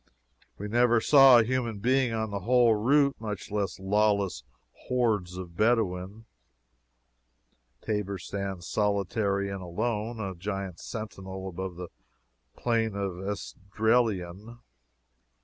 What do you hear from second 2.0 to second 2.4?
on the